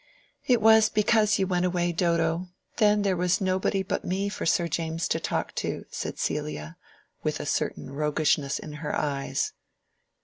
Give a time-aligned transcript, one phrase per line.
[0.47, 2.47] "It was because you went away, Dodo.
[2.77, 6.75] Then there was nobody but me for Sir James to talk to," said Celia,
[7.21, 9.53] with a certain roguishness in her eyes.